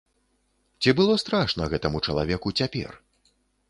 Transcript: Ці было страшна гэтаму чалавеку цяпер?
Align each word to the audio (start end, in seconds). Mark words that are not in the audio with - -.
Ці 0.85 0.89
было 1.01 1.13
страшна 1.25 1.71
гэтаму 1.77 2.05
чалавеку 2.09 2.59
цяпер? 2.63 3.03